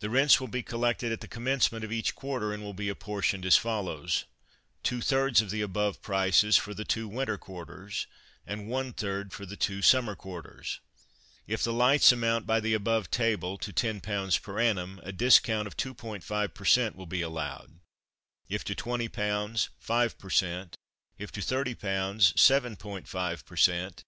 The 0.00 0.10
Rents 0.10 0.40
will 0.40 0.48
be 0.48 0.64
collected 0.64 1.12
at 1.12 1.20
the 1.20 1.28
commencement 1.28 1.84
of 1.84 1.92
each 1.92 2.16
Quarter, 2.16 2.52
and 2.52 2.60
will 2.60 2.74
be 2.74 2.88
apportioned 2.88 3.46
as 3.46 3.56
follows: 3.56 4.24
Two 4.82 5.00
thirds 5.00 5.40
of 5.40 5.50
the 5.50 5.60
above 5.62 6.02
prices 6.02 6.56
for 6.56 6.74
the 6.74 6.84
two 6.84 7.06
winter 7.06 7.38
quarters, 7.38 8.08
and 8.44 8.66
One 8.66 8.92
third 8.92 9.32
for 9.32 9.46
the 9.46 9.54
two 9.54 9.80
summer 9.80 10.16
quarters. 10.16 10.80
If 11.46 11.62
the 11.62 11.72
Lights 11.72 12.10
amount, 12.10 12.48
by 12.48 12.58
the 12.58 12.74
above 12.74 13.12
table, 13.12 13.56
to 13.58 13.72
10 13.72 14.00
pounds 14.00 14.36
per 14.38 14.58
annum, 14.58 14.98
a 15.04 15.12
Discount 15.12 15.68
of 15.68 15.76
2.5 15.76 16.52
per 16.52 16.64
cent. 16.64 16.96
will 16.96 17.06
be 17.06 17.22
allowed; 17.22 17.78
if 18.48 18.64
to 18.64 18.74
20 18.74 19.06
pounds, 19.06 19.68
5 19.78 20.18
per 20.18 20.30
cent.; 20.30 20.74
if 21.16 21.30
to 21.30 21.40
30 21.40 21.76
pounds, 21.76 22.32
7.5 22.32 23.44
per 23.44 23.54
cent. 23.54 24.02